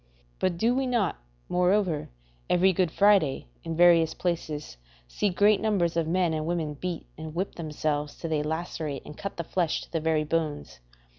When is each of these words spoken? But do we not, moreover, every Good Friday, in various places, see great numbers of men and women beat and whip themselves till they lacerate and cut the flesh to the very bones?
But 0.39 0.57
do 0.57 0.73
we 0.73 0.87
not, 0.87 1.17
moreover, 1.47 2.09
every 2.49 2.73
Good 2.73 2.89
Friday, 2.89 3.45
in 3.63 3.75
various 3.77 4.15
places, 4.15 4.77
see 5.07 5.29
great 5.29 5.61
numbers 5.61 5.95
of 5.95 6.07
men 6.07 6.33
and 6.33 6.47
women 6.47 6.73
beat 6.73 7.05
and 7.19 7.35
whip 7.35 7.53
themselves 7.53 8.17
till 8.17 8.31
they 8.31 8.41
lacerate 8.41 9.03
and 9.05 9.15
cut 9.15 9.37
the 9.37 9.43
flesh 9.43 9.81
to 9.83 9.91
the 9.91 9.99
very 10.01 10.23
bones? 10.23 10.79